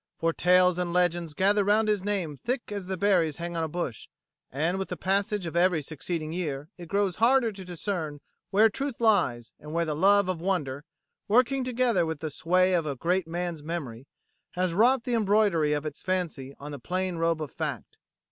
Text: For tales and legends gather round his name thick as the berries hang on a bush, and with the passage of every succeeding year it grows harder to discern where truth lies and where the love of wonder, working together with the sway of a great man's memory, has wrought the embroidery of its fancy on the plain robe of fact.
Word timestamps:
For 0.17 0.33
tales 0.33 0.79
and 0.79 0.91
legends 0.91 1.35
gather 1.35 1.63
round 1.63 1.87
his 1.87 2.03
name 2.03 2.35
thick 2.35 2.71
as 2.71 2.87
the 2.87 2.97
berries 2.97 3.37
hang 3.37 3.55
on 3.55 3.63
a 3.63 3.67
bush, 3.67 4.07
and 4.51 4.79
with 4.79 4.89
the 4.89 4.97
passage 4.97 5.45
of 5.45 5.55
every 5.55 5.83
succeeding 5.83 6.31
year 6.33 6.69
it 6.75 6.87
grows 6.87 7.17
harder 7.17 7.51
to 7.51 7.63
discern 7.63 8.19
where 8.49 8.67
truth 8.67 8.99
lies 8.99 9.53
and 9.59 9.73
where 9.73 9.85
the 9.85 9.95
love 9.95 10.27
of 10.27 10.41
wonder, 10.41 10.85
working 11.27 11.63
together 11.63 12.03
with 12.03 12.19
the 12.19 12.31
sway 12.31 12.73
of 12.73 12.87
a 12.87 12.95
great 12.95 13.27
man's 13.27 13.61
memory, 13.61 14.07
has 14.53 14.73
wrought 14.73 15.03
the 15.03 15.13
embroidery 15.13 15.71
of 15.71 15.85
its 15.85 16.01
fancy 16.01 16.55
on 16.59 16.71
the 16.71 16.79
plain 16.79 17.17
robe 17.17 17.39
of 17.39 17.51
fact. 17.51 17.97